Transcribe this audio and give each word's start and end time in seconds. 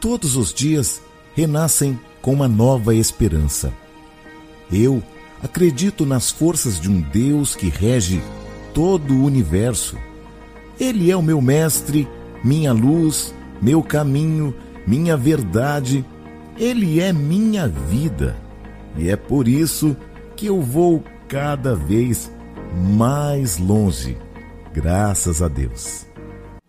todos 0.00 0.36
os 0.36 0.52
dias 0.52 1.00
renascem 1.34 1.98
com 2.20 2.32
uma 2.32 2.48
nova 2.48 2.94
esperança. 2.94 3.72
Eu 4.72 5.02
acredito 5.42 6.04
nas 6.04 6.30
forças 6.30 6.80
de 6.80 6.90
um 6.90 7.00
Deus 7.00 7.54
que 7.54 7.68
rege 7.68 8.22
todo 8.74 9.14
o 9.14 9.24
universo. 9.24 9.96
Ele 10.78 11.10
é 11.10 11.16
o 11.16 11.22
meu 11.22 11.40
mestre, 11.40 12.08
minha 12.42 12.72
luz, 12.72 13.34
meu 13.60 13.82
caminho, 13.82 14.54
minha 14.86 15.16
verdade. 15.16 16.04
Ele 16.56 17.00
é 17.00 17.12
minha 17.12 17.68
vida. 17.68 18.36
E 18.96 19.08
é 19.08 19.16
por 19.16 19.48
isso 19.48 19.96
que 20.36 20.46
eu 20.46 20.60
vou 20.60 21.02
cada 21.28 21.74
vez 21.74 22.30
mais 22.74 23.58
longe, 23.58 24.16
graças 24.72 25.42
a 25.42 25.48
Deus. 25.48 26.06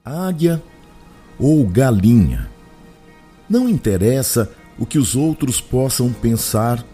Águia 0.04 0.61
ou 1.39 1.66
galinha. 1.66 2.50
Não 3.50 3.68
interessa 3.68 4.52
o 4.78 4.86
que 4.86 5.00
os 5.00 5.16
outros 5.16 5.60
possam 5.60 6.14
pensar, 6.14 6.86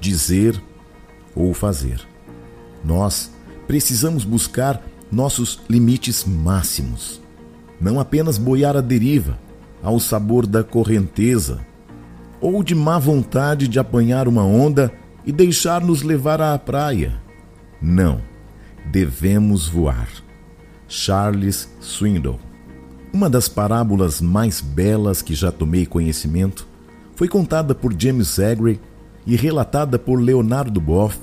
dizer 0.00 0.60
ou 1.34 1.54
fazer. 1.54 2.00
Nós 2.84 3.30
precisamos 3.66 4.24
buscar 4.24 4.82
nossos 5.12 5.60
limites 5.68 6.24
máximos. 6.24 7.20
Não 7.80 8.00
apenas 8.00 8.36
boiar 8.36 8.76
a 8.76 8.80
deriva, 8.80 9.38
ao 9.82 9.98
sabor 9.98 10.46
da 10.46 10.62
correnteza, 10.62 11.64
ou 12.40 12.62
de 12.62 12.74
má 12.74 12.98
vontade 12.98 13.68
de 13.68 13.78
apanhar 13.78 14.28
uma 14.28 14.44
onda 14.44 14.92
e 15.24 15.32
deixar-nos 15.32 16.02
levar 16.02 16.40
à 16.40 16.58
praia. 16.58 17.20
Não, 17.80 18.20
devemos 18.86 19.68
voar. 19.68 20.08
Charles 20.88 21.70
Swindoll. 21.80 22.49
Uma 23.12 23.28
das 23.28 23.48
parábolas 23.48 24.20
mais 24.20 24.60
belas 24.60 25.20
que 25.20 25.34
já 25.34 25.50
tomei 25.50 25.84
conhecimento 25.84 26.66
foi 27.16 27.26
contada 27.26 27.74
por 27.74 27.92
James 27.98 28.38
Agri 28.38 28.80
e 29.26 29.34
relatada 29.34 29.98
por 29.98 30.16
Leonardo 30.20 30.80
Boff 30.80 31.18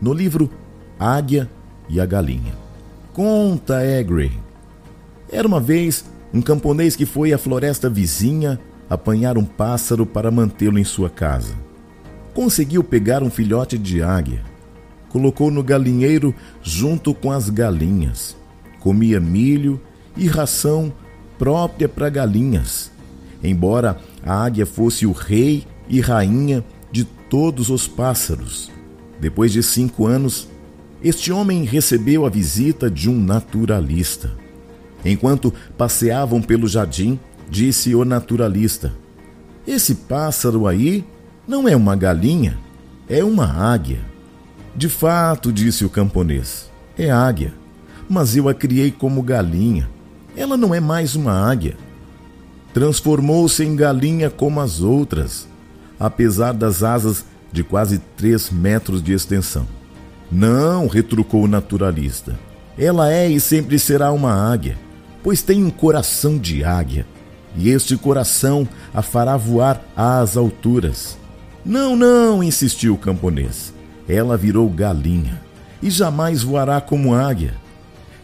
no 0.00 0.12
livro 0.12 0.50
Águia 0.98 1.50
e 1.88 1.98
a 1.98 2.04
Galinha. 2.04 2.52
Conta 3.14 3.78
Agri. 3.78 4.30
Era 5.30 5.48
uma 5.48 5.58
vez 5.58 6.04
um 6.34 6.42
camponês 6.42 6.94
que 6.94 7.06
foi 7.06 7.32
à 7.32 7.38
floresta 7.38 7.88
vizinha 7.88 8.60
apanhar 8.88 9.38
um 9.38 9.44
pássaro 9.44 10.04
para 10.04 10.30
mantê-lo 10.30 10.78
em 10.78 10.84
sua 10.84 11.08
casa. 11.08 11.54
Conseguiu 12.34 12.84
pegar 12.84 13.22
um 13.22 13.30
filhote 13.30 13.78
de 13.78 14.02
águia, 14.02 14.42
colocou 15.08 15.50
no 15.50 15.62
galinheiro 15.62 16.34
junto 16.62 17.14
com 17.14 17.32
as 17.32 17.48
galinhas. 17.48 18.36
Comia 18.80 19.18
milho 19.18 19.80
e 20.14 20.26
ração 20.26 20.92
própria 21.42 21.88
para 21.88 22.08
galinhas. 22.08 22.92
Embora 23.42 23.98
a 24.24 24.44
águia 24.44 24.64
fosse 24.64 25.04
o 25.06 25.10
rei 25.10 25.66
e 25.88 26.00
rainha 26.00 26.64
de 26.92 27.02
todos 27.04 27.68
os 27.68 27.88
pássaros. 27.88 28.70
Depois 29.20 29.50
de 29.50 29.60
cinco 29.60 30.06
anos, 30.06 30.46
este 31.02 31.32
homem 31.32 31.64
recebeu 31.64 32.24
a 32.24 32.28
visita 32.28 32.88
de 32.88 33.10
um 33.10 33.20
naturalista. 33.20 34.30
Enquanto 35.04 35.52
passeavam 35.76 36.40
pelo 36.40 36.68
jardim, 36.68 37.18
disse 37.50 37.92
o 37.92 38.04
naturalista: 38.04 38.94
Esse 39.66 39.96
pássaro 39.96 40.68
aí 40.68 41.04
não 41.44 41.68
é 41.68 41.74
uma 41.74 41.96
galinha, 41.96 42.56
é 43.08 43.24
uma 43.24 43.46
águia. 43.46 43.98
De 44.76 44.88
fato, 44.88 45.52
disse 45.52 45.84
o 45.84 45.90
camponês, 45.90 46.70
é 46.96 47.10
águia, 47.10 47.52
mas 48.08 48.36
eu 48.36 48.48
a 48.48 48.54
criei 48.54 48.92
como 48.92 49.20
galinha. 49.24 49.90
Ela 50.36 50.56
não 50.56 50.74
é 50.74 50.80
mais 50.80 51.14
uma 51.14 51.32
águia. 51.32 51.76
Transformou-se 52.72 53.62
em 53.64 53.76
galinha 53.76 54.30
como 54.30 54.60
as 54.60 54.80
outras, 54.80 55.46
apesar 55.98 56.52
das 56.52 56.82
asas 56.82 57.24
de 57.52 57.62
quase 57.62 57.98
três 58.16 58.50
metros 58.50 59.02
de 59.02 59.12
extensão. 59.12 59.66
Não, 60.30 60.86
retrucou 60.86 61.44
o 61.44 61.48
naturalista. 61.48 62.38
Ela 62.78 63.12
é 63.12 63.28
e 63.28 63.38
sempre 63.38 63.78
será 63.78 64.10
uma 64.12 64.32
águia, 64.32 64.78
pois 65.22 65.42
tem 65.42 65.62
um 65.62 65.70
coração 65.70 66.38
de 66.38 66.64
águia 66.64 67.06
e 67.56 67.68
este 67.68 67.96
coração 67.96 68.66
a 68.94 69.02
fará 69.02 69.36
voar 69.36 69.82
às 69.96 70.36
alturas. 70.36 71.18
Não, 71.64 71.94
não, 71.94 72.42
insistiu 72.42 72.94
o 72.94 72.98
camponês. 72.98 73.72
Ela 74.08 74.36
virou 74.36 74.68
galinha 74.68 75.40
e 75.82 75.90
jamais 75.90 76.42
voará 76.42 76.80
como 76.80 77.14
águia. 77.14 77.54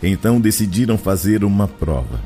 Então 0.03 0.41
decidiram 0.41 0.97
fazer 0.97 1.44
uma 1.44 1.66
prova. 1.66 2.20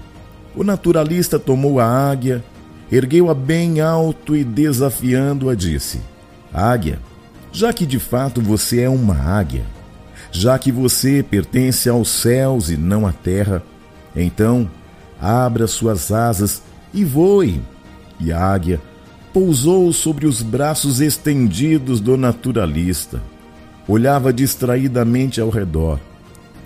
O 0.55 0.63
naturalista 0.63 1.39
tomou 1.39 1.81
a 1.81 1.87
águia, 1.87 2.45
ergueu-a 2.91 3.35
bem 3.35 3.81
alto 3.81 4.37
e 4.37 4.45
desafiando-a 4.45 5.55
disse: 5.55 6.01
Águia, 6.53 6.99
já 7.51 7.73
que 7.73 7.87
de 7.87 7.99
fato 7.99 8.41
você 8.43 8.83
é 8.83 8.89
uma 8.89 9.15
águia, 9.15 9.65
já 10.31 10.59
que 10.59 10.71
você 10.71 11.23
pertence 11.23 11.89
aos 11.89 12.09
céus 12.09 12.71
e 12.71 12.77
não 12.77 13.07
à 13.07 13.13
terra, 13.13 13.63
então 14.15 14.69
abra 15.21 15.67
suas 15.67 16.11
asas 16.13 16.63
e 16.93 17.05
voe. 17.05 17.63
E 18.21 18.31
a 18.33 18.39
águia 18.39 18.81
pousou 19.33 19.93
sobre 19.93 20.27
os 20.27 20.43
braços 20.43 21.01
estendidos 21.01 22.01
do 22.01 22.17
naturalista. 22.17 23.23
Olhava 23.89 24.33
distraidamente 24.33 25.41
ao 25.41 25.49
redor. 25.49 25.99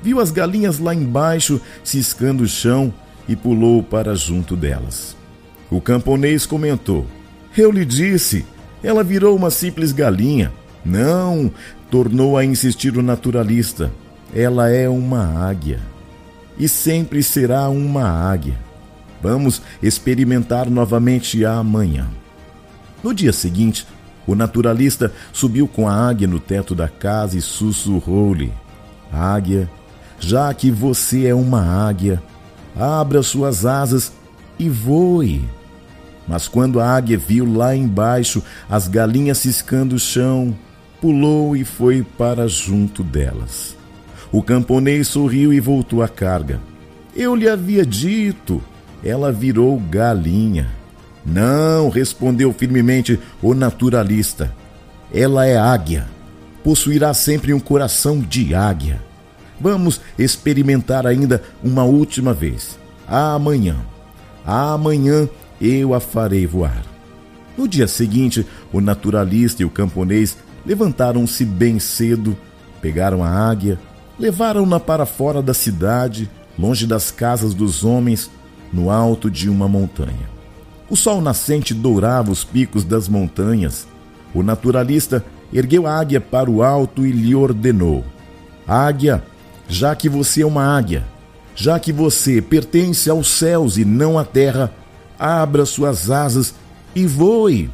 Viu 0.03 0.21
as 0.21 0.31
galinhas 0.31 0.79
lá 0.79 0.95
embaixo 0.95 1.61
ciscando 1.83 2.43
o 2.43 2.49
chão 2.49 2.93
e 3.29 3.35
pulou 3.35 3.83
para 3.83 4.15
junto 4.15 4.57
delas. 4.57 5.17
O 5.71 5.81
camponês 5.81 6.47
comentou: 6.47 7.07
Eu 7.57 7.71
lhe 7.71 7.85
disse, 7.85 8.45
ela 8.83 9.03
virou 9.03 9.35
uma 9.35 9.51
simples 9.51 9.93
galinha. 9.93 10.53
Não, 10.85 11.51
tornou 11.91 12.37
a 12.37 12.45
insistir 12.45 12.97
o 12.97 13.03
naturalista. 13.03 13.91
Ela 14.35 14.71
é 14.71 14.89
uma 14.89 15.47
águia. 15.49 15.81
E 16.59 16.69
sempre 16.69 17.23
será 17.23 17.69
uma 17.69 18.09
águia. 18.09 18.57
Vamos 19.21 19.61
experimentar 19.83 20.71
novamente 20.71 21.45
amanhã. 21.45 22.07
No 23.03 23.13
dia 23.13 23.33
seguinte, 23.33 23.87
o 24.27 24.35
naturalista 24.35 25.13
subiu 25.33 25.67
com 25.67 25.89
a 25.89 25.95
águia 25.95 26.27
no 26.27 26.39
teto 26.39 26.75
da 26.75 26.89
casa 26.89 27.37
e 27.37 27.41
sussurrou-lhe: 27.41 28.53
Águia, 29.13 29.71
já 30.19 30.53
que 30.55 30.71
você 30.71 31.27
é 31.27 31.35
uma 31.35 31.63
águia, 31.89 32.23
abra 32.75 33.23
suas 33.23 33.65
asas 33.65 34.13
e 34.59 34.69
voe. 34.69 35.45
Mas 36.27 36.49
quando 36.49 36.81
a 36.81 36.89
águia 36.89 37.17
viu 37.17 37.51
lá 37.51 37.75
embaixo 37.75 38.43
as 38.69 38.89
galinhas 38.89 39.39
ciscando 39.39 39.95
o 39.95 39.99
chão, 39.99 40.55
pulou 41.01 41.57
e 41.57 41.65
foi 41.65 42.03
para 42.03 42.49
junto 42.49 43.05
delas. 43.05 43.77
O 44.33 44.43
camponês 44.43 45.09
sorriu 45.09 45.53
e 45.53 45.61
voltou 45.61 46.03
à 46.03 46.09
carga. 46.09 46.61
Eu 47.15 47.35
lhe 47.35 47.49
havia 47.49 47.87
dito, 47.87 48.63
ela 49.03 49.31
virou 49.31 49.79
galinha. 49.79 50.69
Não, 51.25 51.89
respondeu 51.89 52.53
firmemente 52.53 53.19
o 53.41 53.55
naturalista. 53.55 54.53
Ela 55.13 55.47
é 55.47 55.57
águia. 55.57 56.09
Possuirá 56.63 57.15
sempre 57.15 57.53
um 57.55 57.61
coração 57.61 58.21
de 58.21 58.55
águia. 58.55 59.01
Vamos 59.61 60.01
experimentar 60.19 61.07
ainda 61.07 61.43
uma 61.63 61.85
última 61.85 62.33
vez. 62.33 62.79
Amanhã. 63.07 63.77
Amanhã 64.45 65.29
eu 65.61 65.95
a 65.95 66.01
farei 66.01 66.47
voar. 66.47 66.85
No 67.57 67.67
dia 67.67 67.89
seguinte, 67.89 68.47
o 68.73 68.81
naturalista 68.81 69.63
e 69.63 69.65
o 69.65 69.71
camponês 69.71 70.37
levantaram-se 70.65 71.45
bem 71.45 71.79
cedo, 71.79 72.37
pegaram 72.83 73.25
a 73.25 73.31
águia, 73.31 73.79
levaram-na 74.19 74.79
para 74.79 75.07
fora 75.07 75.41
da 75.41 75.55
cidade, 75.55 76.29
longe 76.59 76.87
das 76.87 77.11
casas 77.11 77.55
dos 77.55 77.83
homens, 77.83 78.31
no 78.73 78.91
alto 78.91 79.31
de 79.31 79.49
uma 79.49 79.69
montanha. 79.69 80.29
O 80.91 80.97
sol 80.97 81.21
nascente 81.21 81.73
dourava 81.73 82.31
os 82.31 82.45
picos 82.45 82.85
das 82.85 83.09
montanhas. 83.09 83.87
O 84.35 84.43
naturalista 84.43 85.25
ergueu 85.53 85.87
a 85.87 85.99
águia 85.99 86.21
para 86.21 86.51
o 86.51 86.63
alto 86.63 87.07
e 87.07 87.11
lhe 87.11 87.35
ordenou: 87.35 88.05
Águia, 88.67 89.23
já 89.69 89.95
que 89.95 90.09
você 90.09 90.43
é 90.43 90.47
uma 90.47 90.65
águia, 90.65 91.05
já 91.55 91.79
que 91.81 91.93
você 91.93 92.41
pertence 92.43 93.09
aos 93.09 93.29
céus 93.29 93.77
e 93.77 93.85
não 93.85 94.19
à 94.19 94.25
terra, 94.25 94.73
abra 95.19 95.65
suas 95.65 96.11
asas 96.11 96.55
e 96.95 97.07
voe. 97.07 97.71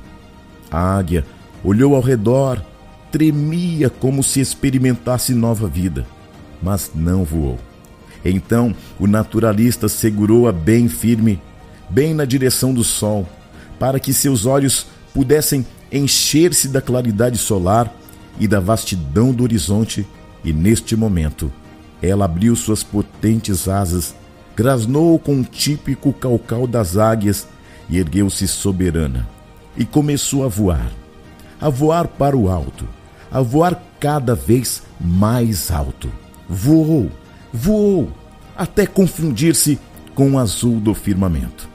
A 0.71 0.97
águia 0.97 1.25
olhou 1.65 1.95
ao 1.95 2.01
redor, 2.01 2.63
tremia 3.11 3.91
como 3.91 4.23
se 4.23 4.41
experimentasse 4.41 5.35
nova 5.35 5.69
vida, 5.69 6.07
mas 6.63 6.91
não 6.95 7.25
voou. 7.25 7.59
Então 8.25 8.75
o 8.99 9.07
naturalista 9.07 9.89
segurou-a 9.89 10.53
bem 10.53 10.89
firme, 10.89 11.41
bem 11.91 12.15
na 12.15 12.25
direção 12.25 12.73
do 12.73 12.85
sol, 12.85 13.29
para 13.79 13.99
que 13.99 14.15
seus 14.15 14.47
olhos 14.47 14.87
pudessem 15.13 15.67
encher-se 15.91 16.69
da 16.69 16.81
claridade 16.81 17.37
solar 17.37 17.93
e 18.39 18.49
da 18.49 18.61
vastidão 18.61 19.33
do 19.33 19.43
horizonte, 19.43 20.07
e 20.45 20.53
neste 20.53 20.97
momento 20.97 21.53
ela 22.03 22.25
abriu 22.25 22.57
suas 22.57 22.83
potentes 22.83 23.69
asas, 23.69 24.15
grasnou 24.57 25.19
com 25.19 25.41
o 25.41 25.45
típico 25.45 26.13
calcal 26.13 26.67
das 26.67 26.97
águias 26.97 27.47
e 27.89 27.97
ergueu-se 27.97 28.49
soberana 28.49 29.29
e 29.77 29.85
começou 29.85 30.45
a 30.45 30.49
voar, 30.49 30.91
a 31.61 31.69
voar 31.69 32.09
para 32.09 32.37
o 32.37 32.51
alto, 32.51 32.87
a 33.31 33.41
voar 33.41 33.81
cada 34.01 34.35
vez 34.35 34.83
mais 35.01 35.71
alto. 35.71 36.11
Voou, 36.49 37.11
voou, 37.53 38.11
até 38.57 38.87
confundir-se 38.87 39.79
com 40.15 40.33
o 40.33 40.39
azul 40.39 40.81
do 40.81 40.95
firmamento. 40.95 41.69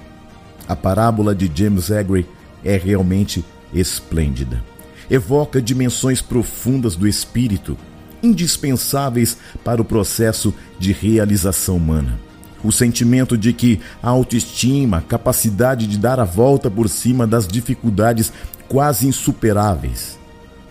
A 0.67 0.75
parábola 0.75 1.33
de 1.33 1.49
James 1.53 1.89
Aggrey 1.89 2.27
é 2.63 2.77
realmente 2.77 3.43
esplêndida. 3.73 4.61
Evoca 5.09 5.61
dimensões 5.61 6.21
profundas 6.21 6.95
do 6.95 7.07
espírito, 7.07 7.77
indispensáveis 8.21 9.37
para 9.63 9.81
o 9.81 9.85
processo 9.85 10.53
de 10.79 10.91
realização 10.91 11.77
humana. 11.77 12.19
O 12.63 12.71
sentimento 12.71 13.37
de 13.37 13.53
que 13.53 13.79
a 14.01 14.09
autoestima, 14.09 14.97
a 14.97 15.01
capacidade 15.01 15.87
de 15.87 15.97
dar 15.97 16.19
a 16.19 16.25
volta 16.25 16.69
por 16.69 16.89
cima 16.89 17.27
das 17.27 17.47
dificuldades 17.47 18.31
quase 18.67 19.07
insuperáveis. 19.07 20.17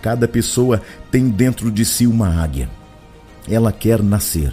Cada 0.03 0.29
pessoa 0.29 0.83
tem 1.11 1.29
dentro 1.29 1.71
de 1.71 1.85
si 1.85 2.07
uma 2.07 2.43
águia. 2.43 2.69
Ela 3.49 3.73
quer 3.73 4.03
nascer. 4.03 4.53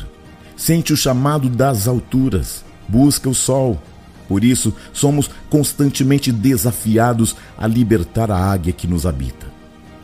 Sente 0.56 0.94
o 0.94 0.98
chamado 0.98 1.50
das 1.50 1.88
alturas, 1.88 2.64
busca 2.88 3.30
o 3.30 3.36
sol. 3.36 3.82
Por 4.28 4.44
isso, 4.44 4.74
somos 4.94 5.30
constantemente 5.50 6.32
desafiados 6.32 7.36
a 7.58 7.68
libertar 7.68 8.32
a 8.32 8.38
águia 8.38 8.72
que 8.72 8.88
nos 8.88 9.06
habita. 9.06 9.53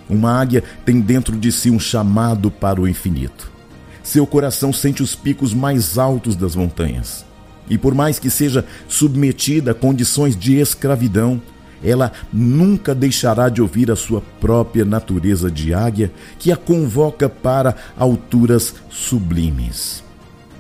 Uma 0.10 0.40
águia 0.40 0.64
tem 0.84 1.00
dentro 1.00 1.38
de 1.38 1.52
si 1.52 1.70
um 1.70 1.80
chamado 1.80 2.50
para 2.50 2.82
o 2.82 2.88
infinito. 2.88 3.52
Seu 4.02 4.26
coração 4.26 4.74
sente 4.74 5.04
os 5.04 5.16
picos 5.16 5.54
mais 5.54 5.98
altos 5.98 6.36
das 6.36 6.56
montanhas. 6.56 7.24
E 7.70 7.78
por 7.78 7.94
mais 7.94 8.18
que 8.18 8.30
seja 8.30 8.66
submetida 8.88 9.72
a 9.72 9.76
condições 9.76 10.36
de 10.36 10.56
escravidão, 10.56 11.40
ela 11.84 12.12
nunca 12.34 12.96
deixará 12.96 13.48
de 13.48 13.62
ouvir 13.62 13.92
a 13.92 13.96
sua 13.96 14.22
própria 14.40 14.84
natureza 14.84 15.50
de 15.52 15.74
águia 15.74 16.12
que 16.40 16.52
a 16.52 16.58
convoca 16.58 17.30
para 17.30 17.76
alturas 17.96 18.74
sublimes. 18.90 20.04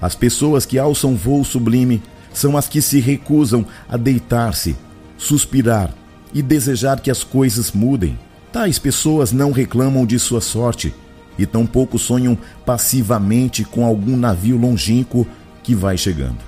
As 0.02 0.16
pessoas 0.16 0.66
que 0.66 0.78
alçam 0.78 1.16
voo 1.16 1.44
sublime 1.44 2.02
são 2.32 2.56
as 2.56 2.68
que 2.68 2.82
se 2.82 3.00
recusam 3.00 3.66
a 3.90 3.98
deitar-se, 3.98 4.78
suspirar 5.18 5.94
e 6.34 6.42
desejar 6.42 7.02
que 7.02 7.12
as 7.12 7.24
coisas 7.24 7.72
mudem. 7.72 8.18
Tais 8.52 8.80
pessoas 8.80 9.32
não 9.32 9.52
reclamam 9.52 10.06
de 10.06 10.18
sua 10.18 10.42
sorte 10.42 10.94
e 11.38 11.46
tampouco 11.46 12.00
sonham 12.00 12.38
passivamente 12.66 13.64
com 13.64 13.86
algum 13.86 14.18
navio 14.18 14.58
longínquo 14.58 15.26
que 15.64 15.76
vai 15.76 15.98
chegando. 15.98 16.40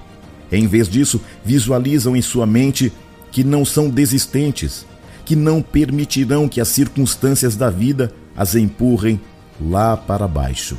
Em 0.51 0.67
vez 0.67 0.89
disso, 0.89 1.21
visualizam 1.45 2.15
em 2.15 2.21
sua 2.21 2.45
mente 2.45 2.91
que 3.31 3.43
não 3.43 3.63
são 3.63 3.89
desistentes, 3.89 4.85
que 5.23 5.35
não 5.35 5.61
permitirão 5.61 6.49
que 6.49 6.59
as 6.59 6.67
circunstâncias 6.67 7.55
da 7.55 7.69
vida 7.69 8.11
as 8.35 8.55
empurrem 8.55 9.21
lá 9.59 9.95
para 9.95 10.27
baixo 10.27 10.75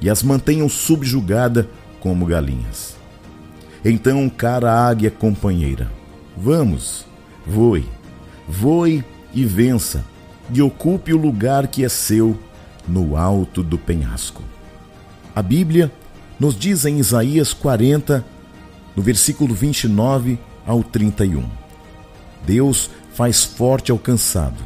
e 0.00 0.08
as 0.08 0.22
mantenham 0.22 0.68
subjugada 0.68 1.68
como 2.00 2.24
galinhas. 2.24 2.96
Então, 3.84 4.28
cara 4.30 4.88
águia 4.88 5.10
companheira, 5.10 5.90
vamos, 6.36 7.04
voe, 7.46 7.84
voe 8.48 9.04
e 9.34 9.44
vença, 9.44 10.04
e 10.50 10.62
ocupe 10.62 11.12
o 11.12 11.16
lugar 11.16 11.66
que 11.68 11.84
é 11.84 11.88
seu 11.88 12.38
no 12.86 13.16
alto 13.16 13.62
do 13.62 13.78
penhasco. 13.78 14.42
A 15.34 15.42
Bíblia 15.42 15.90
nos 16.38 16.58
diz 16.58 16.84
em 16.84 16.98
Isaías 16.98 17.52
40, 17.52 18.24
no 18.96 19.02
versículo 19.02 19.54
29 19.54 20.38
ao 20.66 20.82
31. 20.82 21.44
Deus 22.44 22.90
faz 23.14 23.44
forte 23.44 23.92
ao 23.92 23.98
cansado 23.98 24.62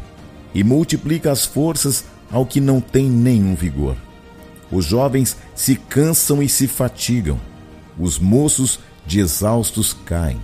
e 0.55 0.65
multiplica 0.65 1.31
as 1.31 1.45
forças 1.45 2.05
ao 2.31 2.47
que 2.47 2.61
não 2.61 2.81
tem 2.81 3.09
nenhum 3.09 3.55
vigor. 3.55 3.97
Os 4.71 4.85
jovens 4.85 5.37
se 5.55 5.77
cansam 5.77 6.43
e 6.43 6.49
se 6.49 6.67
fatigam, 6.67 7.39
os 7.99 8.19
moços 8.19 8.81
de 9.07 9.21
exaustos 9.21 9.93
caem. 9.93 10.41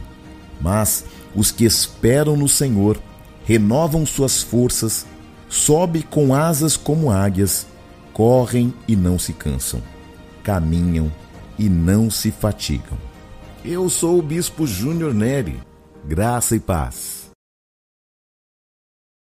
Mas 0.60 1.04
os 1.34 1.50
que 1.50 1.64
esperam 1.64 2.36
no 2.36 2.48
Senhor 2.48 3.00
renovam 3.44 4.06
suas 4.06 4.42
forças, 4.42 5.06
sobe 5.52 6.02
com 6.02 6.34
asas 6.34 6.78
como 6.78 7.10
águias, 7.10 7.66
correm 8.14 8.72
e 8.88 8.96
não 8.96 9.18
se 9.18 9.34
cansam, 9.34 9.82
caminham 10.42 11.12
e 11.58 11.68
não 11.68 12.10
se 12.10 12.30
fatigam. 12.30 12.96
Eu 13.62 13.90
sou 13.90 14.18
o 14.18 14.22
Bispo 14.22 14.66
Júnior 14.66 15.12
Neri. 15.12 15.60
Graça 16.04 16.56
e 16.56 16.60
paz. 16.60 17.21